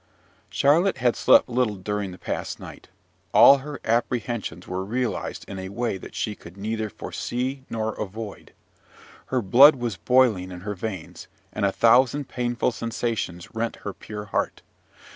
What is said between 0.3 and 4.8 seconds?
Charlotte had slept little during the past night. All her apprehensions